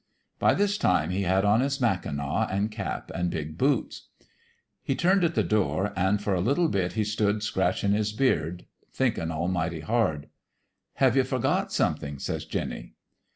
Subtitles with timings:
[0.39, 4.07] "By this time he had on his mackinaw an' cap an' big boots."
[4.83, 8.65] He turned at the door; an' for a little bit he stood scratchin' his beard
[8.91, 10.27] thinkin' almighty hard.
[10.95, 12.95] "'Have you forgot something?' says Jinny.